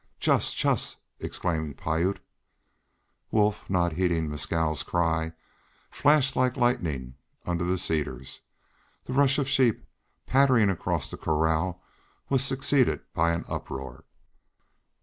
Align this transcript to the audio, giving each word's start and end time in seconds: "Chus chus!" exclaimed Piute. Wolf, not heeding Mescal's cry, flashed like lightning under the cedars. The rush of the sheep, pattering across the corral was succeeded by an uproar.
"Chus 0.19 0.53
chus!" 0.55 0.95
exclaimed 1.19 1.77
Piute. 1.77 2.21
Wolf, 3.29 3.69
not 3.69 3.91
heeding 3.93 4.31
Mescal's 4.31 4.81
cry, 4.81 5.31
flashed 5.91 6.35
like 6.35 6.57
lightning 6.57 7.13
under 7.45 7.63
the 7.63 7.77
cedars. 7.77 8.39
The 9.03 9.13
rush 9.13 9.37
of 9.37 9.45
the 9.45 9.51
sheep, 9.51 9.85
pattering 10.25 10.71
across 10.71 11.11
the 11.11 11.17
corral 11.17 11.83
was 12.29 12.43
succeeded 12.43 13.01
by 13.13 13.31
an 13.33 13.45
uproar. 13.47 14.05